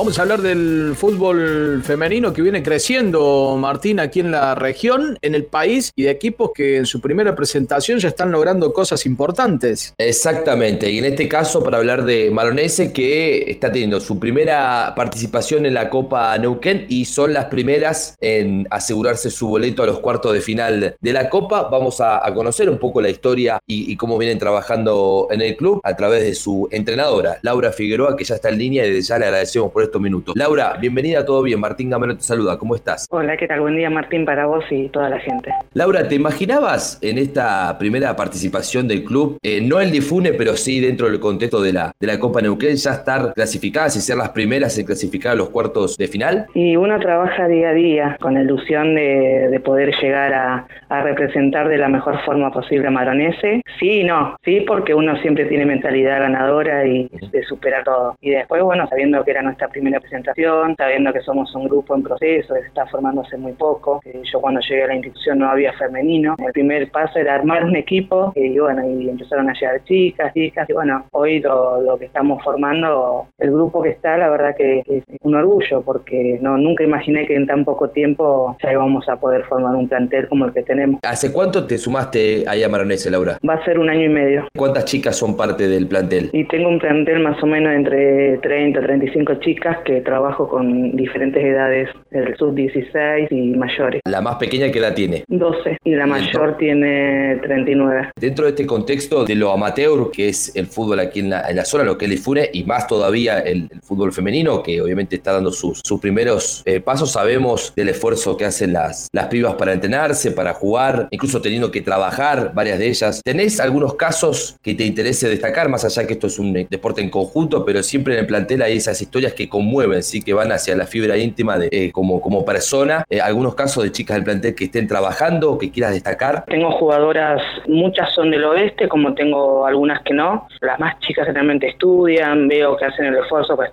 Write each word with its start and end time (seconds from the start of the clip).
Vamos 0.00 0.18
a 0.18 0.22
hablar 0.22 0.40
del 0.40 0.94
fútbol 0.96 1.82
femenino 1.84 2.32
que 2.32 2.40
viene 2.40 2.62
creciendo, 2.62 3.54
Martín, 3.58 4.00
aquí 4.00 4.20
en 4.20 4.30
la 4.30 4.54
región, 4.54 5.18
en 5.20 5.34
el 5.34 5.44
país, 5.44 5.92
y 5.94 6.04
de 6.04 6.10
equipos 6.10 6.52
que 6.54 6.78
en 6.78 6.86
su 6.86 7.02
primera 7.02 7.36
presentación 7.36 7.98
ya 7.98 8.08
están 8.08 8.32
logrando 8.32 8.72
cosas 8.72 9.04
importantes. 9.04 9.92
Exactamente, 9.98 10.90
y 10.90 11.00
en 11.00 11.04
este 11.04 11.28
caso 11.28 11.62
para 11.62 11.76
hablar 11.76 12.06
de 12.06 12.30
Maronese, 12.30 12.94
que 12.94 13.50
está 13.50 13.70
teniendo 13.70 14.00
su 14.00 14.18
primera 14.18 14.94
participación 14.96 15.66
en 15.66 15.74
la 15.74 15.90
Copa 15.90 16.38
Neuquén 16.38 16.86
y 16.88 17.04
son 17.04 17.34
las 17.34 17.44
primeras 17.44 18.16
en 18.22 18.66
asegurarse 18.70 19.30
su 19.30 19.48
boleto 19.48 19.82
a 19.82 19.86
los 19.86 19.98
cuartos 19.98 20.32
de 20.32 20.40
final 20.40 20.96
de 20.98 21.12
la 21.12 21.28
Copa. 21.28 21.64
Vamos 21.64 22.00
a, 22.00 22.22
conocer 22.34 22.70
un 22.70 22.78
poco 22.78 23.02
la 23.02 23.10
historia 23.10 23.58
y, 23.66 23.94
cómo 23.96 24.16
vienen 24.16 24.38
trabajando 24.38 25.28
en 25.30 25.42
el 25.42 25.58
club 25.58 25.82
a 25.84 25.94
través 25.94 26.22
de 26.22 26.34
su 26.34 26.68
entrenadora, 26.70 27.38
Laura 27.42 27.70
Figueroa, 27.70 28.16
que 28.16 28.24
ya 28.24 28.36
está 28.36 28.48
en 28.48 28.56
línea 28.56 28.86
y 28.86 28.92
desde 28.92 29.06
ya 29.06 29.18
le 29.18 29.26
agradecemos 29.26 29.70
por 29.70 29.89
minutos. 29.98 30.36
Laura, 30.36 30.76
bienvenida, 30.80 31.24
todo 31.24 31.42
bien. 31.42 31.58
Martín 31.58 31.90
Gamero 31.90 32.16
te 32.16 32.22
saluda, 32.22 32.58
¿cómo 32.58 32.74
estás? 32.74 33.06
Hola, 33.10 33.36
¿qué 33.36 33.48
tal? 33.48 33.60
Buen 33.60 33.76
día, 33.76 33.90
Martín, 33.90 34.24
para 34.24 34.46
vos 34.46 34.64
y 34.70 34.88
toda 34.90 35.08
la 35.08 35.18
gente. 35.18 35.52
Laura, 35.74 36.06
¿te 36.06 36.14
imaginabas 36.14 36.98
en 37.02 37.18
esta 37.18 37.76
primera 37.78 38.14
participación 38.14 38.86
del 38.86 39.04
club, 39.04 39.38
eh, 39.42 39.60
no 39.60 39.80
el 39.80 39.90
difune, 39.90 40.32
pero 40.34 40.56
sí 40.56 40.80
dentro 40.80 41.10
del 41.10 41.18
contexto 41.18 41.62
de 41.62 41.72
la, 41.72 41.92
de 41.98 42.06
la 42.06 42.18
Copa 42.18 42.40
Neuquén, 42.40 42.76
ya 42.76 42.92
estar 42.92 43.32
clasificadas 43.34 43.96
y 43.96 44.00
ser 44.00 44.16
las 44.16 44.30
primeras 44.30 44.78
en 44.78 44.86
clasificar 44.86 45.32
a 45.32 45.34
los 45.36 45.50
cuartos 45.50 45.96
de 45.96 46.06
final? 46.06 46.46
Y 46.54 46.76
uno 46.76 46.98
trabaja 46.98 47.48
día 47.48 47.70
a 47.70 47.72
día 47.72 48.16
con 48.20 48.34
la 48.34 48.42
ilusión 48.42 48.94
de, 48.94 49.60
poder 49.64 49.94
llegar 50.00 50.32
a, 50.32 50.66
representar 51.02 51.68
de 51.68 51.78
la 51.78 51.88
mejor 51.88 52.18
forma 52.24 52.50
posible 52.50 52.88
a 52.88 52.90
Maronese. 52.90 53.62
Sí 53.78 54.00
y 54.00 54.04
no, 54.04 54.36
sí, 54.44 54.60
porque 54.66 54.94
uno 54.94 55.16
siempre 55.20 55.44
tiene 55.46 55.64
mentalidad 55.64 56.20
ganadora 56.20 56.86
y 56.86 57.08
de 57.30 57.42
superar 57.44 57.84
todo. 57.84 58.16
Y 58.20 58.30
después, 58.30 58.62
bueno, 58.62 58.86
sabiendo 58.88 59.24
que 59.24 59.30
era 59.30 59.42
nuestra 59.42 59.68
primera 59.68 59.79
primera 59.80 60.00
presentación, 60.00 60.74
sabiendo 60.76 61.10
que 61.12 61.20
somos 61.20 61.54
un 61.54 61.64
grupo 61.64 61.94
en 61.94 62.02
proceso, 62.02 62.54
que 62.54 62.60
se 62.60 62.66
está 62.68 62.86
formando 62.86 63.22
hace 63.22 63.38
muy 63.38 63.52
poco. 63.52 64.00
yo 64.04 64.40
cuando 64.40 64.60
llegué 64.60 64.84
a 64.84 64.88
la 64.88 64.94
institución 64.96 65.38
no 65.38 65.50
había 65.50 65.72
femenino. 65.72 66.36
El 66.38 66.52
primer 66.52 66.90
paso 66.90 67.18
era 67.18 67.34
armar 67.34 67.64
un 67.64 67.76
equipo 67.76 68.32
y 68.36 68.58
bueno, 68.58 68.86
y 68.86 69.08
empezaron 69.08 69.48
a 69.48 69.54
llegar 69.54 69.82
chicas, 69.84 70.34
chicas, 70.34 70.68
y 70.68 70.72
bueno, 70.74 71.06
hoy 71.12 71.40
lo, 71.40 71.96
que 71.98 72.06
estamos 72.06 72.42
formando, 72.44 73.28
el 73.38 73.50
grupo 73.50 73.82
que 73.82 73.90
está, 73.90 74.18
la 74.18 74.28
verdad 74.28 74.54
que, 74.56 74.82
es 74.86 75.04
un 75.22 75.34
orgullo, 75.34 75.82
porque 75.82 76.38
no 76.42 76.58
nunca 76.58 76.84
imaginé 76.84 77.26
que 77.26 77.34
en 77.34 77.46
tan 77.46 77.64
poco 77.64 77.88
tiempo 77.88 78.56
ya 78.62 78.72
íbamos 78.72 79.08
a 79.08 79.16
poder 79.16 79.44
formar 79.44 79.74
un 79.74 79.88
plantel 79.88 80.28
como 80.28 80.44
el 80.44 80.52
que 80.52 80.62
tenemos. 80.62 81.00
¿Hace 81.02 81.32
cuánto 81.32 81.66
te 81.66 81.78
sumaste 81.78 82.44
ahí 82.46 82.62
a 82.62 82.68
Maronese, 82.68 83.10
Laura? 83.10 83.38
Va 83.48 83.54
a 83.54 83.64
ser 83.64 83.78
un 83.78 83.88
año 83.88 84.04
y 84.04 84.08
medio. 84.08 84.48
¿Cuántas 84.56 84.84
chicas 84.84 85.16
son 85.16 85.36
parte 85.36 85.68
del 85.68 85.86
plantel? 85.86 86.28
Y 86.32 86.44
tengo 86.44 86.68
un 86.68 86.78
plantel 86.78 87.20
más 87.20 87.42
o 87.42 87.46
menos 87.46 87.72
entre 87.72 88.36
30 88.38 88.80
35 88.80 89.34
chicas 89.36 89.59
que 89.84 90.00
trabajo 90.00 90.48
con 90.48 90.96
diferentes 90.96 91.42
edades, 91.42 91.88
el 92.10 92.36
sub-16 92.36 93.28
y 93.30 93.56
mayores. 93.56 94.00
¿La 94.04 94.20
más 94.20 94.36
pequeña 94.36 94.70
qué 94.70 94.78
edad 94.78 94.94
tiene? 94.94 95.24
12 95.28 95.78
y 95.84 95.94
la 95.94 96.06
mayor 96.06 96.56
tiene 96.58 97.38
39. 97.42 98.10
Dentro 98.16 98.44
de 98.44 98.50
este 98.50 98.66
contexto 98.66 99.24
de 99.24 99.34
lo 99.34 99.52
amateur, 99.52 100.10
que 100.10 100.28
es 100.28 100.54
el 100.56 100.66
fútbol 100.66 101.00
aquí 101.00 101.20
en 101.20 101.30
la, 101.30 101.64
zona, 101.64 101.84
lo 101.84 101.98
que 101.98 102.08
le 102.08 102.14
Ifune, 102.14 102.48
y 102.52 102.64
más 102.64 102.86
todavía 102.86 103.38
el, 103.38 103.68
fútbol 103.90 104.12
femenino, 104.12 104.62
que 104.62 104.80
obviamente 104.80 105.16
está 105.16 105.32
dando 105.32 105.50
sus, 105.50 105.80
sus 105.84 106.00
primeros 106.00 106.62
eh, 106.64 106.78
pasos, 106.80 107.10
sabemos 107.10 107.72
del 107.74 107.88
esfuerzo 107.88 108.36
que 108.36 108.44
hacen 108.44 108.72
las, 108.72 109.08
las 109.12 109.26
pibas 109.26 109.54
para 109.54 109.72
entrenarse, 109.72 110.30
para 110.30 110.54
jugar, 110.54 111.08
incluso 111.10 111.40
teniendo 111.40 111.72
que 111.72 111.80
trabajar, 111.80 112.52
varias 112.54 112.78
de 112.78 112.86
ellas. 112.86 113.20
¿Tenés 113.24 113.58
algunos 113.58 113.94
casos 113.94 114.56
que 114.62 114.74
te 114.74 114.84
interese 114.84 115.28
destacar, 115.28 115.68
más 115.68 115.84
allá 115.84 116.06
que 116.06 116.12
esto 116.12 116.28
es 116.28 116.38
un 116.38 116.52
deporte 116.52 117.00
en 117.00 117.10
conjunto, 117.10 117.64
pero 117.64 117.82
siempre 117.82 118.14
en 118.14 118.20
el 118.20 118.26
plantel 118.26 118.62
hay 118.62 118.76
esas 118.76 119.02
historias 119.02 119.32
que 119.32 119.48
con 119.48 119.64
mueven, 119.64 120.04
sí 120.04 120.22
que 120.22 120.34
van 120.34 120.52
hacia 120.52 120.76
la 120.76 120.86
fibra 120.86 121.16
íntima 121.16 121.58
de 121.58 121.68
eh, 121.72 121.90
como, 121.90 122.20
como 122.20 122.44
persona. 122.44 123.04
Eh, 123.10 123.20
algunos 123.20 123.56
casos 123.56 123.82
de 123.82 123.90
chicas 123.90 124.16
del 124.18 124.24
plantel 124.24 124.54
que 124.54 124.66
estén 124.66 124.86
trabajando, 124.86 125.58
que 125.58 125.72
quieras 125.72 125.94
destacar. 125.94 126.44
Tengo 126.46 126.70
jugadoras, 126.78 127.42
muchas 127.66 128.14
son 128.14 128.30
del 128.30 128.44
oeste, 128.44 128.88
como 128.88 129.14
tengo 129.14 129.66
algunas 129.66 130.00
que 130.02 130.14
no. 130.14 130.46
Las 130.60 130.78
más 130.78 130.96
chicas 131.00 131.26
generalmente 131.26 131.66
estudian, 131.66 132.46
veo 132.46 132.76
que 132.76 132.84
hacen 132.84 133.06
el 133.06 133.16
esfuerzo, 133.16 133.56
que 133.56 133.64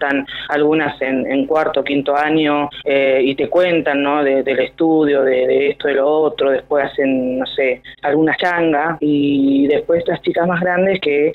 algunas 0.49 1.01
en, 1.01 1.45
cuarto, 1.45 1.83
quinto 1.83 2.15
año 2.15 2.69
eh, 2.83 3.21
y 3.23 3.35
te 3.35 3.47
cuentan, 3.49 4.01
¿no? 4.01 4.23
del 4.23 4.59
estudio, 4.59 5.23
de, 5.23 5.69
esto, 5.69 5.87
de 5.87 5.95
lo 5.95 6.07
otro. 6.07 6.51
Después 6.51 6.85
hacen, 6.85 7.39
no 7.39 7.45
sé, 7.45 7.81
algunas 8.01 8.37
changas 8.37 8.97
y 8.99 9.67
después 9.67 10.03
las 10.07 10.21
chicas 10.21 10.47
más 10.47 10.61
grandes 10.61 10.99
que 10.99 11.31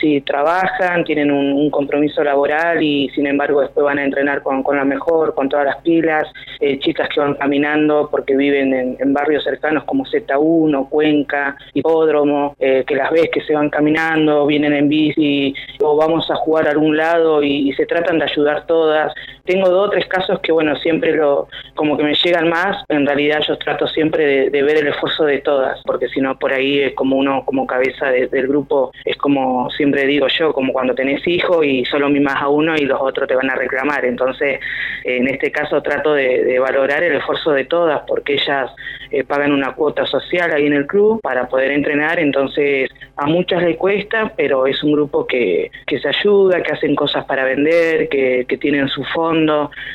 sí 0.00 0.20
trabajan, 0.22 1.04
tienen 1.04 1.30
un, 1.30 1.70
compromiso 1.70 2.22
laboral 2.22 2.82
y 2.82 3.08
sin 3.10 3.26
embargo 3.26 3.60
después 3.60 3.84
van 3.84 3.98
a 3.98 4.04
entrenar 4.04 4.42
con, 4.42 4.62
la 4.76 4.84
mejor, 4.84 5.34
con 5.34 5.48
todas 5.48 5.66
las 5.66 5.76
pilas, 5.78 6.30
eh, 6.60 6.78
chicas 6.78 7.08
que 7.12 7.20
van 7.20 7.34
caminando 7.34 8.08
porque 8.10 8.36
viven 8.36 8.96
en, 8.98 9.14
barrios 9.14 9.44
cercanos 9.44 9.84
como 9.84 10.04
Z1, 10.04 10.88
Cuenca, 10.88 11.56
Hipódromo, 11.72 12.54
eh, 12.58 12.84
que 12.86 12.94
las 12.94 13.10
ves 13.10 13.28
que 13.32 13.40
se 13.42 13.54
van 13.54 13.70
caminando, 13.70 14.46
vienen 14.46 14.72
en 14.72 14.88
bici 14.88 15.54
o 15.80 15.96
vamos 15.96 16.30
a 16.30 16.36
jugar 16.36 16.66
a 16.68 16.70
algún 16.70 16.96
lado 16.96 17.42
y, 17.42 17.72
se 17.74 17.86
tratan 18.04 18.18
de 18.18 18.24
ayudar 18.24 18.66
todas. 18.66 19.12
Tengo 19.44 19.68
dos 19.68 19.88
o 19.88 19.90
tres 19.90 20.06
casos 20.06 20.40
que, 20.40 20.52
bueno, 20.52 20.74
siempre 20.76 21.14
lo 21.14 21.48
como 21.74 21.96
que 21.96 22.04
me 22.04 22.14
llegan 22.14 22.48
más, 22.48 22.84
en 22.88 23.06
realidad 23.06 23.40
yo 23.46 23.58
trato 23.58 23.86
siempre 23.86 24.48
de, 24.50 24.62
ver 24.62 24.78
el 24.78 24.86
esfuerzo 24.86 25.24
de 25.24 25.40
todas, 25.40 25.80
porque 25.84 26.08
si 26.08 26.20
no 26.20 26.38
por 26.38 26.52
ahí 26.52 26.80
es 26.80 26.94
como 26.94 27.16
uno 27.16 27.44
como 27.44 27.66
cabeza 27.66 28.06
del 28.06 28.48
grupo, 28.48 28.92
es 29.04 29.16
como 29.16 29.70
siempre 29.70 30.06
digo 30.06 30.28
yo, 30.28 30.52
como 30.52 30.72
cuando 30.72 30.94
tenés 30.94 31.26
hijos 31.26 31.64
y 31.64 31.84
solo 31.84 32.08
mimas 32.08 32.40
a 32.40 32.48
uno 32.48 32.76
y 32.76 32.86
los 32.86 33.00
otros 33.00 33.28
te 33.28 33.34
van 33.34 33.50
a 33.50 33.54
reclamar. 33.54 34.04
Entonces, 34.04 34.60
en 35.04 35.28
este 35.28 35.50
caso 35.52 35.82
trato 35.82 36.14
de, 36.14 36.58
valorar 36.58 37.02
el 37.02 37.16
esfuerzo 37.16 37.50
de 37.50 37.64
todas, 37.64 38.02
porque 38.06 38.34
ellas 38.34 38.70
eh, 39.10 39.24
pagan 39.24 39.52
una 39.52 39.74
cuota 39.74 40.06
social 40.06 40.52
ahí 40.52 40.66
en 40.66 40.72
el 40.72 40.86
club 40.86 41.20
para 41.20 41.48
poder 41.48 41.72
entrenar, 41.72 42.18
entonces 42.18 42.88
a 43.16 43.26
muchas 43.26 43.62
les 43.62 43.76
cuesta, 43.76 44.32
pero 44.36 44.66
es 44.66 44.82
un 44.82 44.92
grupo 44.92 45.26
que, 45.26 45.70
que 45.86 45.98
se 45.98 46.08
ayuda, 46.08 46.62
que 46.62 46.72
hacen 46.72 46.94
cosas 46.94 47.24
para 47.26 47.44
vender, 47.44 48.08
que, 48.08 48.46
que 48.48 48.56
tienen 48.56 48.88
su 48.88 49.04
fondo, 49.04 49.33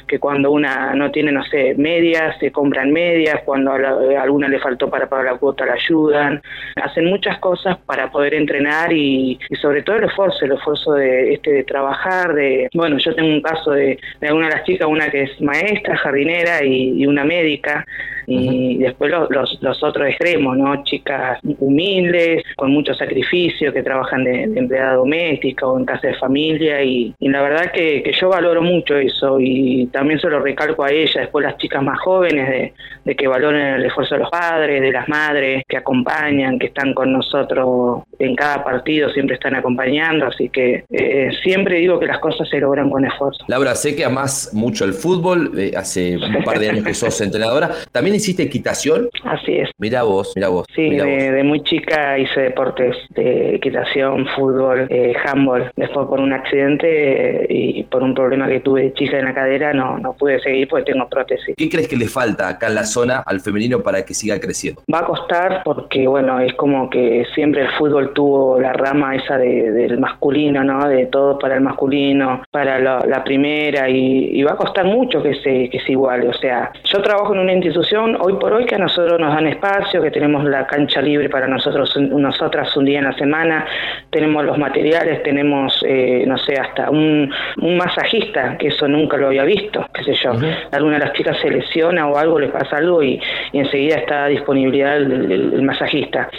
que 0.08 0.20
cuando 0.20 0.52
una 0.52 0.94
no 0.94 1.12
tiene, 1.12 1.32
no 1.32 1.44
sé, 1.44 1.76
medias, 1.76 2.38
se 2.40 2.52
compran 2.52 2.92
medias, 2.92 3.42
cuando 3.46 3.72
a, 3.72 4.22
alguna 4.22 4.48
le 4.48 4.60
faltó 4.60 4.90
para 4.90 5.08
pagar 5.08 5.34
la 5.34 5.38
cuota 5.38 5.66
la 5.66 5.74
ayudan, 5.74 6.42
hacen 6.76 7.06
muchas 7.06 7.38
cosas 7.40 7.78
para 7.86 8.12
poder 8.12 8.34
entrenar 8.34 8.92
y, 8.92 9.40
sobre 9.62 9.82
todo 9.84 9.98
el 9.98 10.06
esfuerzo, 10.06 10.46
el 10.46 10.54
esfuerzo 10.54 10.94
de 10.94 11.34
este 11.34 11.52
de 11.52 11.64
trabajar, 11.64 12.34
de, 12.34 12.70
bueno, 12.74 12.98
yo 12.98 13.14
tengo 13.16 13.30
un 13.30 13.42
caso 13.42 13.72
de, 13.72 14.00
de 14.20 14.28
alguna 14.28 14.50
de 14.50 14.56
las 14.56 14.64
chicas, 14.64 14.88
una 14.88 15.10
que 15.10 15.24
es 15.24 15.42
maestra, 15.42 15.98
jardinera 15.98 16.64
y, 16.64 17.06
una 17.06 17.24
médica, 17.24 17.86
y 18.30 18.78
después 18.78 19.12
los, 19.12 19.30
los, 19.62 19.84
otros 19.84 20.08
extremos, 20.08 20.58
¿no? 20.58 20.84
Chicas 20.84 21.40
humildes, 21.60 22.44
con 22.56 22.72
mucho 22.72 22.94
sacrificio, 22.94 23.74
que 23.74 23.84
trabajan 23.84 24.24
de, 24.24 24.44
empleada 24.44 24.94
doméstica 24.94 25.66
o 25.68 25.78
en 25.78 25.86
casa 25.86 26.08
de 26.08 26.16
familia, 26.16 26.84
y, 26.84 27.14
la 27.20 27.42
verdad 27.42 27.72
que, 27.72 28.04
que, 28.04 28.12
yo 28.14 28.30
valoro 28.30 28.62
mucho 28.62 28.96
eso, 28.98 29.40
y 29.40 29.88
también 29.88 30.20
se 30.20 30.30
lo 30.30 30.40
recalco 30.40 30.84
a 30.84 30.92
ella, 30.92 31.22
después 31.22 31.46
las 31.46 31.58
chicas 31.58 31.82
más 31.82 32.00
jóvenes, 32.00 32.50
de, 32.50 32.74
de 33.06 33.16
que 33.16 33.28
valoren 33.28 33.76
el 33.76 33.86
esfuerzo 33.86 34.16
de 34.16 34.22
los 34.22 34.30
padres, 34.30 34.82
de 34.82 34.92
las 34.92 35.08
madres, 35.08 35.64
que 35.68 35.78
acompañan, 35.78 36.60
que 36.60 36.68
están 36.68 36.94
con 36.94 37.12
nosotros 37.12 38.04
en 38.20 38.36
cada 38.36 38.64
partido, 38.64 39.10
siempre 39.10 39.36
están 39.36 39.56
acompañando, 39.56 40.28
así 40.28 40.50
que 40.50 40.86
eh, 40.90 41.30
siempre 41.44 41.78
digo 41.78 42.00
que 42.00 42.06
las 42.06 42.20
cosas 42.20 42.48
se 42.50 42.60
logran 42.60 42.90
con 42.90 43.06
esfuerzo. 43.06 43.44
Laura, 43.48 43.74
sé 43.76 43.96
que 43.96 44.06
además 44.06 44.52
mucho 44.54 44.86
el 44.86 44.94
fútbol, 44.94 45.52
eh, 45.58 45.72
hace 45.76 46.18
un 46.18 46.44
par 46.44 46.60
de 46.60 46.70
años 46.70 46.86
que 46.86 46.94
sos 46.94 47.20
entrenadora. 47.22 47.72
¿También 47.92 48.19
hiciste 48.20 48.44
equitación? 48.44 49.10
Así 49.24 49.56
es. 49.56 49.70
Mira 49.78 50.04
vos, 50.04 50.34
mira 50.36 50.50
vos. 50.50 50.66
Sí, 50.76 50.90
de, 50.90 51.44
muy 51.44 51.62
chica 51.64 52.18
hice 52.18 52.42
deportes 52.42 52.96
de 53.10 53.56
equitación, 53.56 54.28
fútbol, 54.36 54.88
eh, 54.90 55.14
handball. 55.26 55.72
Después 55.76 56.08
por 56.08 56.20
un 56.20 56.34
accidente 56.34 57.44
eh, 57.44 57.48
y 57.50 57.84
por 57.84 58.04
un 58.04 58.14
problema 58.14 58.48
que 58.48 58.60
tuve 58.60 58.84
de 58.84 58.94
chica 58.94 59.20
en 59.20 59.26
la 59.26 59.34
cadera 59.34 59.74
no, 59.74 59.98
no 59.98 60.14
pude 60.14 60.40
seguir 60.40 60.68
porque 60.68 60.92
tengo 60.92 61.08
prótesis. 61.08 61.56
¿Qué 61.58 61.70
crees 61.70 61.88
que 61.88 61.98
le 61.98 62.08
falta 62.08 62.48
acá 62.48 62.68
en 62.68 62.76
la 62.76 62.84
zona 62.84 63.24
al 63.26 63.40
femenino 63.42 63.80
para 63.82 64.04
que 64.04 64.14
siga 64.14 64.40
creciendo? 64.40 64.82
Va 64.94 65.00
a 65.00 65.06
costar 65.06 65.62
porque, 65.64 66.08
bueno, 66.08 66.40
es 66.40 66.54
como 66.54 66.90
que 66.90 67.26
siempre 67.34 67.62
el 67.62 67.70
fútbol 67.78 68.14
tuvo 68.14 68.60
la 68.60 68.74
rama 68.74 69.16
esa 69.16 69.38
del 69.38 70.00
masculino, 70.00 70.64
¿no? 70.64 70.88
De 70.88 71.08
todo 71.08 71.38
para 71.40 71.56
el 71.56 71.62
masculino, 71.62 72.44
para 72.52 72.80
la, 72.80 73.24
primera 73.24 73.90
y, 73.90 74.40
y 74.40 74.44
va 74.44 74.54
a 74.54 74.56
costar 74.56 74.86
mucho 74.86 75.22
que 75.22 75.36
se, 75.36 75.70
que 75.70 75.80
se 75.80 75.92
iguale. 75.92 76.28
O 76.28 76.34
sea, 76.34 76.72
yo 76.86 77.02
trabajo 77.02 77.34
en 77.34 77.40
una 77.40 77.54
institución 77.54 78.09
hoy 78.20 78.34
por 78.34 78.54
hoy 78.54 78.66
que 78.66 78.76
a 78.76 78.78
nosotros 78.78 79.20
nos 79.20 79.34
dan 79.34 79.48
espacio, 79.48 80.02
que 80.02 80.12
tenemos 80.12 80.44
la 80.46 80.66
cancha 80.66 81.02
libre 81.02 81.30
para 81.30 81.48
nosotros, 81.48 81.96
nosotras 81.98 82.76
un 82.78 82.86
día 82.86 83.00
en 83.00 83.06
la 83.06 83.14
semana, 83.14 83.66
tenemos 84.10 84.44
los 84.44 84.58
materiales, 84.58 85.22
tenemos, 85.24 85.84
eh, 85.88 86.24
no 86.28 86.38
sé, 86.38 86.54
hasta 86.60 86.90
un, 86.90 87.32
un, 87.62 87.78
masajista, 87.78 88.58
que 88.58 88.68
eso 88.68 88.88
nunca 88.88 89.18
lo 89.18 89.28
había 89.28 89.44
visto, 89.44 89.86
qué 89.94 90.04
sé 90.04 90.14
yo. 90.16 90.32
Alguna 90.72 91.00
de 91.00 91.06
las 91.06 91.14
chicas 91.14 91.38
se 91.42 91.50
lesiona 91.50 92.08
o 92.08 92.18
algo, 92.18 92.40
le 92.40 92.48
pasa 92.48 92.78
algo 92.78 93.02
y, 93.04 93.20
enseguida 93.54 93.98
está 93.98 94.26
a 94.26 94.28
disponibilidad 94.28 94.98
el, 94.98 95.62
masajista. 95.62 96.30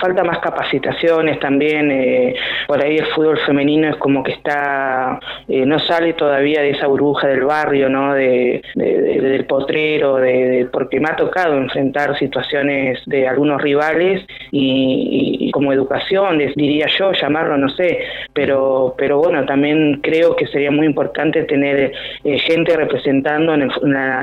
Falta 0.00 0.24
más 0.24 0.38
capacitaciones 0.40 1.38
también, 1.40 1.90
eh, 1.90 2.34
por 2.66 2.82
ahí 2.82 2.96
el 2.96 3.06
fútbol 3.06 3.38
femenino 3.38 3.88
es 3.88 3.96
como 3.96 4.22
que 4.22 4.32
está, 4.32 5.18
eh, 5.48 5.64
no 5.64 5.78
sale 5.78 6.12
todavía 6.14 6.60
de 6.60 6.70
esa 6.70 6.86
burbuja 6.86 7.28
del 7.28 7.44
barrio, 7.44 7.88
¿no? 7.88 8.14
De, 8.14 8.62
del 8.74 9.44
potrero, 9.46 10.16
de, 10.16 10.68
porque 10.70 11.00
me 11.06 11.12
ha 11.12 11.16
tocado 11.16 11.56
enfrentar 11.56 12.18
situaciones 12.18 13.00
de 13.06 13.28
algunos 13.28 13.62
rivales 13.62 14.26
y, 14.50 15.50
como 15.52 15.72
educación, 15.72 16.38
diría 16.56 16.86
yo, 16.98 17.12
llamarlo, 17.12 17.56
no 17.56 17.68
sé, 17.68 17.98
pero, 18.32 18.94
pero 18.98 19.18
bueno, 19.18 19.44
también 19.46 20.00
creo 20.02 20.34
que 20.34 20.46
sería 20.48 20.70
muy 20.70 20.86
importante 20.86 21.44
tener 21.44 21.92
eh, 22.24 22.38
gente 22.40 22.76
representando 22.76 23.54
en, 23.54 23.70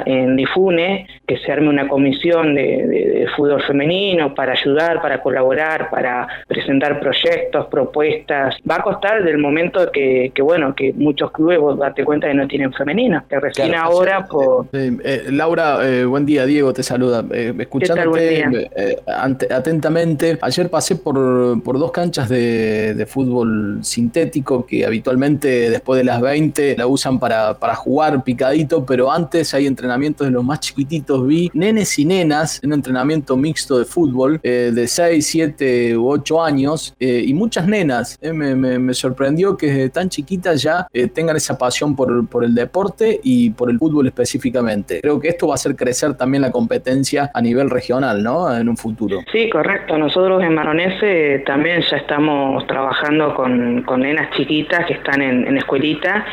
en, 0.06 0.35
Difune, 0.35 1.07
que 1.25 1.38
se 1.38 1.51
arme 1.51 1.69
una 1.69 1.88
comisión 1.88 2.53
de, 2.53 3.27
fútbol 3.36 3.62
femenino 3.63 4.36
para 4.36 4.51
ayudar, 4.51 5.01
para 5.01 5.21
colaborar, 5.21 5.89
para 5.89 6.27
presentar 6.47 7.00
proyectos, 7.00 7.68
propuestas. 7.68 8.57
Va 8.69 8.75
a 8.75 8.81
costar 8.81 9.24
del 9.24 9.38
momento 9.38 9.89
que, 9.91 10.31
que 10.36 10.41
bueno, 10.41 10.75
que 10.75 10.94
muchos 10.94 11.31
clubes, 11.31 11.59
vos 11.59 11.79
date 11.79 12.03
cuenta 12.03 12.27
que 12.27 12.33
no 12.33 12.47
tienen 12.47 12.74
femenino, 12.74 13.24
que 13.29 13.39
recién 13.39 13.74
ahora... 13.74 14.25
por... 14.25 14.68
Eh, 14.74 15.24
Laura, 15.29 15.79
eh, 15.83 16.06
buen 16.06 16.25
día, 16.25 16.45
Diego, 16.45 16.72
te 16.73 16.83
saluda. 16.83 17.23
escuchándote 17.31 18.43
atentamente, 19.05 20.37
ayer 20.41 20.69
pasé 20.69 20.95
por, 20.95 21.61
por 21.63 21.79
dos 21.79 21.91
canchas 21.91 22.29
de, 22.29 22.93
de 22.93 23.05
fútbol 23.05 23.79
sintético 23.83 24.65
que 24.65 24.85
habitualmente 24.85 25.69
después 25.69 25.97
de 25.97 26.03
las 26.03 26.21
20 26.21 26.77
la 26.77 26.87
usan 26.87 27.19
para, 27.19 27.59
para 27.59 27.75
jugar 27.75 28.23
picadito, 28.23 28.85
pero 28.85 29.11
antes 29.11 29.53
hay 29.53 29.67
entrenamientos 29.67 30.27
de 30.27 30.31
los 30.31 30.43
más 30.43 30.59
chiquititos. 30.59 31.25
Vi 31.27 31.51
nenes 31.53 31.97
y 31.99 32.05
nenas 32.05 32.59
en 32.63 32.69
un 32.69 32.73
entrenamiento 32.73 33.35
mixto 33.37 33.77
de 33.77 33.85
fútbol 33.85 34.39
eh, 34.43 34.71
de 34.73 34.87
6, 34.87 35.25
7 35.25 35.97
u 35.97 36.09
8 36.09 36.43
años 36.43 36.95
eh, 36.99 37.23
y 37.25 37.33
muchas 37.33 37.67
nenas. 37.67 38.17
Eh, 38.21 38.33
me, 38.33 38.55
me, 38.55 38.93
sorprendió 38.93 39.57
que 39.57 39.67
desde 39.67 39.89
tan 39.89 40.07
chiquitas 40.07 40.61
ya 40.61 40.87
tengan 41.13 41.35
esa 41.35 41.57
pasión 41.57 41.95
por, 41.95 42.27
por 42.27 42.43
el 42.43 42.53
deporte 42.53 43.19
y 43.23 43.49
por 43.49 43.69
el 43.69 43.79
fútbol 43.79 44.07
específicamente. 44.07 45.01
Creo 45.01 45.19
que 45.19 45.29
esto 45.29 45.47
va 45.47 45.53
a 45.53 45.55
hacer 45.55 45.75
crecer 45.75 46.13
también 46.13 46.43
la 46.43 46.51
competencia 46.53 47.29
a 47.33 47.41
nivel 47.41 47.69
regional, 47.69 48.23
¿no? 48.23 48.55
En 48.55 48.69
un 48.69 48.77
futuro. 48.77 49.19
Sí, 49.31 49.50
correcto. 49.50 49.97
Nosotros 49.97 50.41
en 50.41 50.55
Maronese 50.55 51.44
también 51.45 51.81
ya 51.81 51.97
estamos 51.97 52.65
trabajando 52.67 53.35
con, 53.35 53.81
con 53.83 54.00
nenas 54.01 54.29
chiquitas 54.31 54.85
que 54.85 54.94
están 54.94 55.21
en, 55.21 55.45
en 55.45 55.57
escuelita 55.57 56.25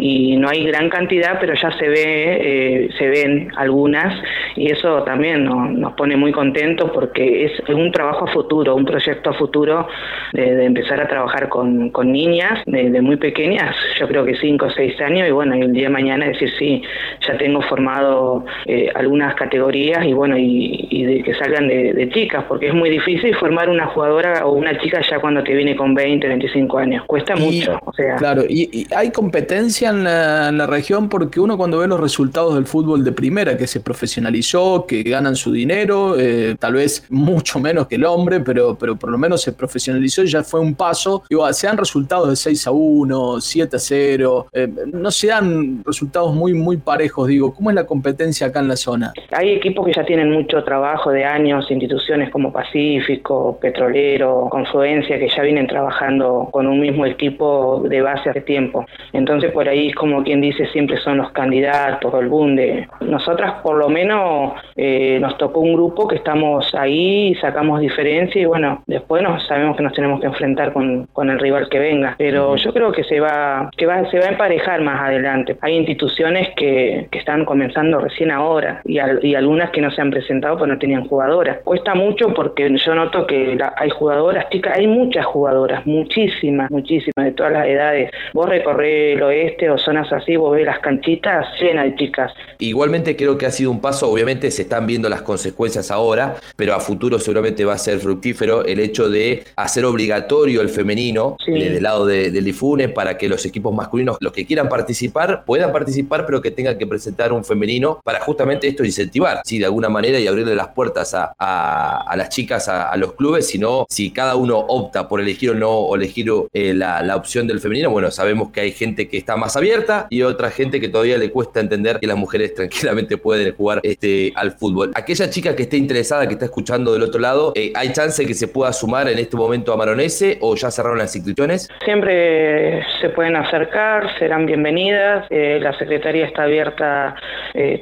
y 0.00 0.36
no 0.36 0.48
hay 0.48 0.64
gran 0.64 0.88
cantidad, 0.88 1.38
pero 1.38 1.54
ya 1.54 1.70
se 1.72 1.88
ve, 1.88 1.94
eh, 2.04 2.88
se 2.98 3.08
ven 3.08 3.52
algunas 3.56 4.14
y 4.56 4.70
eso 4.70 5.02
también 5.04 5.44
nos, 5.44 5.92
pone 5.94 6.16
muy 6.16 6.32
contentos 6.32 6.90
porque 6.92 7.44
es 7.44 7.52
un 7.68 7.92
trabajo 7.92 8.24
a 8.24 8.32
futuro, 8.32 8.74
un 8.74 8.84
proyecto 8.84 9.30
a 9.30 9.34
futuro 9.34 9.88
de, 10.32 10.64
empezar 10.64 11.00
a 11.00 11.08
trabajar 11.08 11.48
con, 11.48 11.90
con 11.90 12.12
niñas 12.12 12.60
de, 12.66 13.00
muy 13.00 13.16
pequeñas, 13.16 13.74
yo 13.98 14.08
creo 14.08 14.24
que 14.24 14.36
5 14.36 14.66
o 14.66 14.70
6 14.70 15.00
años 15.00 15.28
y 15.28 15.30
bueno, 15.30 15.54
el 15.54 15.72
día 15.72 15.84
de 15.84 15.90
mañana 15.90 16.26
decir 16.26 16.50
sí, 16.58 16.82
ya 17.26 17.36
tengo 17.36 17.60
formado 17.62 18.44
eh, 18.66 18.90
algunas 18.94 19.34
categorías 19.34 19.59
y 19.68 20.12
bueno, 20.12 20.36
y, 20.38 21.04
de 21.04 21.22
que 21.22 21.34
salgan 21.34 21.68
de, 21.68 22.08
chicas, 22.12 22.44
porque 22.48 22.68
es 22.68 22.74
muy 22.74 22.90
difícil 22.90 23.34
formar 23.36 23.68
una 23.68 23.86
jugadora 23.86 24.46
o 24.46 24.52
una 24.52 24.78
chica 24.80 25.00
ya 25.08 25.20
cuando 25.20 25.42
te 25.42 25.54
viene 25.54 25.76
con 25.76 25.94
20, 25.94 26.26
25 26.26 26.78
años, 26.78 27.04
cuesta 27.06 27.36
mucho. 27.36 27.78
O 27.84 27.92
sea, 27.92 28.16
claro, 28.16 28.42
y 28.48 28.86
hay 28.94 29.10
competencia 29.10 29.90
en 29.90 30.04
la, 30.04 30.66
región 30.70 31.08
porque 31.08 31.40
uno 31.40 31.56
cuando 31.56 31.78
ve 31.78 31.88
los 31.88 31.98
resultados 31.98 32.54
del 32.54 32.64
fútbol 32.64 33.02
de 33.02 33.10
primera, 33.12 33.56
que 33.56 33.66
se 33.66 33.80
profesionalizó, 33.80 34.84
que 34.86 35.02
ganan 35.02 35.34
su 35.34 35.52
dinero, 35.52 36.14
eh, 36.18 36.54
tal 36.58 36.74
vez 36.74 37.04
mucho 37.08 37.58
menos 37.58 37.88
que 37.88 37.96
el 37.96 38.04
hombre, 38.04 38.40
pero, 38.40 38.76
pero 38.78 38.96
por 38.96 39.10
lo 39.10 39.18
menos 39.18 39.42
se 39.42 39.52
profesionalizó 39.52 40.22
y 40.22 40.28
ya 40.28 40.44
fue 40.44 40.60
un 40.60 40.74
paso. 40.74 41.24
Digo, 41.28 41.50
se 41.52 41.66
dan 41.66 41.76
resultados 41.76 42.28
de 42.28 42.36
6 42.36 42.66
a 42.68 42.70
1, 42.70 43.40
7 43.40 43.76
a 43.76 43.78
0, 43.78 44.46
eh, 44.52 44.68
no 44.92 45.10
se 45.10 45.26
dan 45.26 45.82
resultados 45.84 46.34
muy, 46.34 46.54
muy 46.54 46.76
parejos. 46.76 47.26
Digo, 47.26 47.52
¿cómo 47.52 47.70
es 47.70 47.74
la 47.74 47.84
competencia 47.84 48.46
acá 48.46 48.60
en 48.60 48.68
la 48.68 48.76
zona? 48.76 49.12
Hay 49.32 49.49
equipos 49.52 49.86
que 49.86 49.92
ya 49.92 50.04
tienen 50.04 50.30
mucho 50.30 50.62
trabajo 50.64 51.10
de 51.10 51.24
años, 51.24 51.70
instituciones 51.70 52.30
como 52.30 52.52
Pacífico, 52.52 53.58
Petrolero, 53.60 54.48
Confluencia, 54.50 55.18
que 55.18 55.28
ya 55.28 55.42
vienen 55.42 55.66
trabajando 55.66 56.48
con 56.50 56.66
un 56.66 56.80
mismo 56.80 57.06
equipo 57.06 57.82
de 57.88 58.00
base 58.02 58.30
hace 58.30 58.40
tiempo. 58.40 58.86
Entonces, 59.12 59.52
por 59.52 59.68
ahí, 59.68 59.92
como 59.92 60.22
quien 60.22 60.40
dice, 60.40 60.66
siempre 60.66 60.96
son 60.98 61.18
los 61.18 61.30
candidatos 61.32 62.12
o 62.12 62.20
el 62.20 62.28
bunde. 62.28 62.88
Nosotras, 63.00 63.54
por 63.62 63.76
lo 63.76 63.88
menos, 63.88 64.52
eh, 64.76 65.18
nos 65.20 65.36
tocó 65.38 65.60
un 65.60 65.74
grupo 65.74 66.08
que 66.08 66.16
estamos 66.16 66.74
ahí, 66.74 67.34
sacamos 67.36 67.80
diferencia 67.80 68.40
y 68.40 68.44
bueno, 68.44 68.82
después 68.86 69.22
nos, 69.22 69.46
sabemos 69.46 69.76
que 69.76 69.82
nos 69.82 69.92
tenemos 69.92 70.20
que 70.20 70.26
enfrentar 70.26 70.72
con, 70.72 71.06
con 71.12 71.30
el 71.30 71.38
rival 71.38 71.68
que 71.68 71.78
venga. 71.78 72.14
Pero 72.18 72.56
yo 72.56 72.72
creo 72.72 72.92
que 72.92 73.04
se 73.04 73.20
va, 73.20 73.70
que 73.76 73.86
va, 73.86 74.08
se 74.10 74.18
va 74.18 74.26
a 74.26 74.30
emparejar 74.30 74.82
más 74.82 75.00
adelante. 75.00 75.56
Hay 75.60 75.76
instituciones 75.76 76.50
que, 76.56 77.08
que 77.10 77.18
están 77.18 77.44
comenzando 77.44 78.00
recién 78.00 78.30
ahora 78.30 78.80
y, 78.84 78.98
y 79.22 79.34
algunas 79.40 79.70
que 79.70 79.80
no 79.80 79.90
se 79.90 80.00
han 80.00 80.10
presentado 80.10 80.56
porque 80.58 80.72
no 80.72 80.78
tenían 80.78 81.08
jugadoras. 81.08 81.58
Cuesta 81.64 81.94
mucho 81.94 82.32
porque 82.34 82.70
yo 82.76 82.94
noto 82.94 83.26
que 83.26 83.58
hay 83.76 83.90
jugadoras, 83.90 84.48
chicas, 84.50 84.76
hay 84.76 84.86
muchas 84.86 85.26
jugadoras, 85.26 85.84
muchísimas, 85.86 86.70
muchísimas, 86.70 87.24
de 87.24 87.32
todas 87.32 87.52
las 87.52 87.66
edades. 87.66 88.10
Vos 88.32 88.48
recorrés 88.48 89.16
el 89.16 89.22
oeste 89.22 89.70
o 89.70 89.78
zonas 89.78 90.12
así, 90.12 90.36
vos 90.36 90.54
ves 90.54 90.66
las 90.66 90.78
canchitas 90.80 91.46
llenas 91.60 91.86
de 91.86 91.94
chicas. 91.96 92.32
Igualmente 92.58 93.16
creo 93.16 93.36
que 93.38 93.46
ha 93.46 93.50
sido 93.50 93.70
un 93.70 93.80
paso, 93.80 94.10
obviamente 94.10 94.50
se 94.50 94.62
están 94.62 94.86
viendo 94.86 95.08
las 95.08 95.22
consecuencias 95.22 95.90
ahora, 95.90 96.36
pero 96.56 96.74
a 96.74 96.80
futuro 96.80 97.18
seguramente 97.18 97.64
va 97.64 97.74
a 97.74 97.78
ser 97.78 97.98
fructífero 97.98 98.64
el 98.64 98.80
hecho 98.80 99.08
de 99.08 99.44
hacer 99.56 99.84
obligatorio 99.84 100.60
el 100.60 100.68
femenino 100.68 101.36
desde 101.46 101.78
el 101.78 101.82
lado 101.82 102.06
de, 102.06 102.30
del 102.30 102.44
Difune 102.44 102.88
para 102.88 103.16
que 103.16 103.28
los 103.28 103.44
equipos 103.46 103.74
masculinos, 103.74 104.16
los 104.20 104.32
que 104.32 104.46
quieran 104.46 104.68
participar, 104.68 105.44
puedan 105.44 105.72
participar, 105.72 106.26
pero 106.26 106.40
que 106.40 106.50
tengan 106.50 106.78
que 106.78 106.86
presentar 106.86 107.32
un 107.32 107.44
femenino 107.44 108.00
para 108.04 108.20
justamente 108.20 108.68
esto 108.68 108.84
incentivar, 108.84 109.29
sí, 109.44 109.58
de 109.58 109.66
alguna 109.66 109.88
manera 109.88 110.18
y 110.18 110.26
abrirle 110.26 110.54
las 110.54 110.68
puertas 110.68 111.14
a, 111.14 111.32
a, 111.38 112.16
las 112.16 112.28
chicas, 112.28 112.68
a, 112.68 112.96
los 112.96 113.14
clubes, 113.14 113.48
sino 113.48 113.86
si 113.88 114.10
cada 114.10 114.36
uno 114.36 114.58
opta 114.58 115.08
por 115.08 115.20
elegir 115.20 115.50
o 115.50 115.54
no 115.54 115.94
elegir 115.94 116.30
eh, 116.52 116.74
la, 116.74 117.02
la 117.02 117.16
opción 117.16 117.46
del 117.46 117.60
femenino, 117.60 117.90
bueno, 117.90 118.10
sabemos 118.10 118.50
que 118.50 118.60
hay 118.60 118.72
gente 118.72 119.08
que 119.08 119.16
está 119.16 119.36
más 119.36 119.56
abierta 119.56 120.06
y 120.10 120.22
otra 120.22 120.50
gente 120.50 120.80
que 120.80 120.88
todavía 120.88 121.16
le 121.18 121.30
cuesta 121.30 121.60
entender 121.60 121.98
que 121.98 122.06
las 122.06 122.16
mujeres 122.16 122.54
tranquilamente 122.60 123.16
pueden 123.16 123.54
jugar 123.54 123.80
este, 123.82 124.32
al 124.34 124.52
fútbol. 124.52 124.90
Aquella 124.94 125.30
chica 125.30 125.56
que 125.56 125.62
esté 125.62 125.76
interesada, 125.76 126.26
que 126.26 126.34
está 126.34 126.46
escuchando 126.46 126.92
del 126.92 127.02
otro 127.02 127.20
lado, 127.20 127.52
eh, 127.54 127.72
¿hay 127.74 127.92
chance 127.92 128.26
que 128.26 128.34
se 128.34 128.48
pueda 128.48 128.72
sumar 128.72 129.08
en 129.08 129.18
este 129.18 129.36
momento 129.36 129.72
a 129.72 129.76
Maronese 129.76 130.38
o 130.40 130.54
ya 130.56 130.70
cerraron 130.70 130.98
las 130.98 131.14
inscripciones? 131.16 131.68
Siempre 131.84 132.82
se 133.00 133.08
pueden 133.10 133.36
acercar, 133.36 134.18
serán 134.18 134.46
bienvenidas. 134.46 135.26
Eh, 135.30 135.58
la 135.60 135.76
secretaría 135.78 136.26
está 136.26 136.44
abierta 136.44 137.14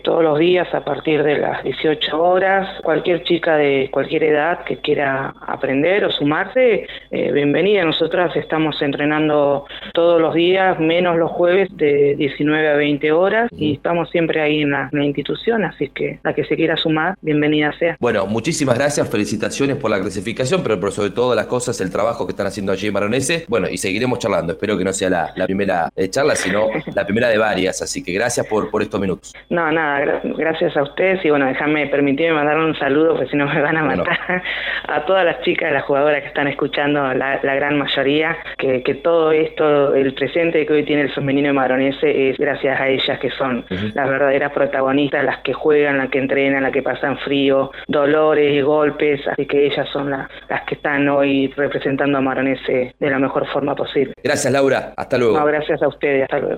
todos 0.02 0.22
los 0.22 0.38
días 0.38 0.72
a 0.72 0.84
partir 0.84 1.22
de 1.22 1.37
las 1.38 1.62
18 1.62 2.22
horas. 2.22 2.80
Cualquier 2.82 3.22
chica 3.24 3.56
de 3.56 3.88
cualquier 3.90 4.24
edad 4.24 4.64
que 4.64 4.78
quiera 4.78 5.34
aprender 5.46 6.04
o 6.04 6.10
sumarse, 6.10 6.86
bienvenida. 7.10 7.84
Nosotras 7.84 8.34
estamos 8.36 8.80
entrenando 8.82 9.66
todos 9.94 10.20
los 10.20 10.34
días, 10.34 10.78
menos 10.78 11.16
los 11.16 11.30
jueves 11.30 11.68
de 11.76 12.14
19 12.16 12.68
a 12.68 12.74
20 12.74 13.12
horas 13.12 13.50
y 13.56 13.74
estamos 13.74 14.10
siempre 14.10 14.40
ahí 14.40 14.62
en 14.62 14.70
la, 14.72 14.90
institución, 14.92 15.64
así 15.64 15.88
que 15.88 16.18
la 16.22 16.34
que 16.34 16.44
se 16.44 16.56
quiera 16.56 16.76
sumar, 16.76 17.16
bienvenida 17.22 17.72
sea. 17.78 17.96
Bueno, 18.00 18.26
muchísimas 18.26 18.76
gracias, 18.76 19.08
felicitaciones 19.08 19.76
por 19.76 19.90
la 19.90 20.00
clasificación, 20.00 20.62
pero 20.62 20.78
por 20.78 20.92
sobre 20.92 21.10
todo 21.10 21.34
las 21.34 21.46
cosas, 21.46 21.80
el 21.80 21.90
trabajo 21.90 22.26
que 22.26 22.32
están 22.32 22.46
haciendo 22.46 22.72
allí 22.72 22.88
en 22.88 22.92
Maronese. 22.92 23.44
Bueno, 23.48 23.68
y 23.68 23.78
seguiremos 23.78 24.18
charlando, 24.18 24.52
espero 24.52 24.76
que 24.76 24.84
no 24.84 24.92
sea 24.92 25.08
la, 25.08 25.46
primera 25.46 25.88
eh, 25.96 26.08
charla, 26.10 26.34
sino 26.36 26.68
la 26.94 27.04
primera 27.04 27.28
de 27.28 27.38
varias, 27.38 27.80
así 27.80 28.02
que 28.02 28.12
gracias 28.12 28.46
por, 28.46 28.70
por 28.70 28.82
estos 28.82 29.00
minutos. 29.00 29.32
No, 29.50 29.70
nada, 29.72 30.20
gracias 30.24 30.76
a 30.76 30.82
ustedes 30.82 31.24
y 31.28 31.30
bueno, 31.30 31.46
déjame, 31.46 31.86
permitirme 31.88 32.34
mandar 32.34 32.58
un 32.58 32.74
saludo, 32.76 33.14
porque 33.14 33.30
si 33.30 33.36
no 33.36 33.46
me 33.46 33.60
van 33.60 33.76
a 33.76 33.82
matar, 33.82 34.18
a 34.88 35.04
todas 35.04 35.24
las 35.24 35.42
chicas, 35.42 35.70
las 35.70 35.84
jugadoras 35.84 36.22
que 36.22 36.28
están 36.28 36.48
escuchando, 36.48 37.12
la, 37.12 37.38
gran 37.42 37.76
mayoría, 37.76 38.36
que, 38.56 38.82
que 38.82 38.94
todo 38.94 39.30
esto, 39.32 39.94
el 39.94 40.14
presente 40.14 40.64
que 40.64 40.72
hoy 40.72 40.84
tiene 40.84 41.02
el 41.02 41.12
femenino 41.12 41.48
de 41.48 41.52
Maronese 41.52 42.30
es 42.30 42.38
gracias 42.38 42.80
a 42.80 42.88
ellas 42.88 43.18
que 43.18 43.30
son 43.30 43.64
las 43.94 44.08
verdaderas 44.08 44.52
protagonistas, 44.52 45.22
las 45.22 45.40
que 45.40 45.52
juegan, 45.52 45.98
las 45.98 46.08
que 46.08 46.18
entrenan, 46.18 46.62
las 46.62 46.72
que 46.72 46.82
pasan 46.82 47.18
frío, 47.18 47.70
dolores 47.86 48.52
y 48.52 48.62
golpes, 48.62 49.20
así 49.28 49.46
que 49.46 49.66
ellas 49.66 49.86
son 49.92 50.10
las 50.10 50.28
que 50.66 50.76
están 50.76 51.06
hoy 51.08 51.52
representando 51.56 52.18
a 52.18 52.20
Maronese 52.22 52.94
de 52.98 53.10
la 53.10 53.18
mejor 53.18 53.46
forma 53.48 53.74
posible. 53.74 54.14
Gracias 54.24 54.50
Laura, 54.50 54.94
hasta 54.96 55.18
luego. 55.18 55.44
gracias 55.44 55.82
a 55.82 55.88
ustedes, 55.88 56.22
hasta 56.22 56.38
luego. 56.38 56.56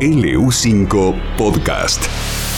LU5 0.00 1.12
Podcast. 1.36 2.49